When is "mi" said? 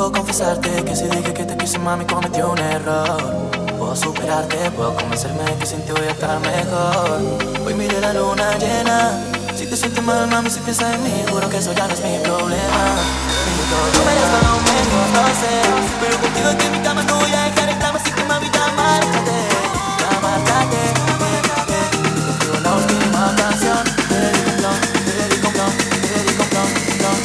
12.00-12.16, 13.44-13.62, 16.72-16.78